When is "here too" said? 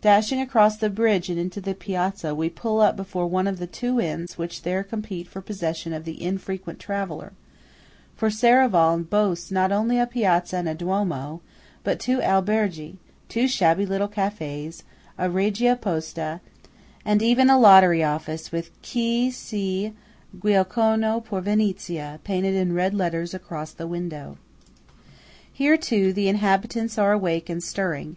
25.52-26.14